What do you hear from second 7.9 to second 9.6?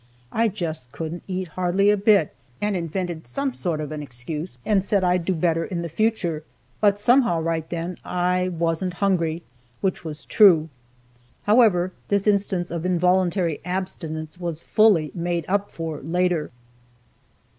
I wasn't hungry,